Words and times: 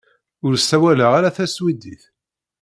Ur 0.45 0.53
ssawaleɣ 0.57 1.11
ara 1.17 1.35
taswidit. 1.35 2.03